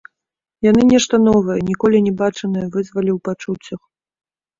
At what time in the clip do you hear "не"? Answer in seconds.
2.07-2.13